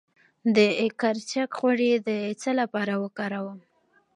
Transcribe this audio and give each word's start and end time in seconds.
د 0.55 0.57
کرچک 0.99 1.49
غوړي 1.59 1.91
د 2.07 2.09
څه 2.41 2.51
لپاره 2.59 2.93
وکاروم؟ 3.03 3.59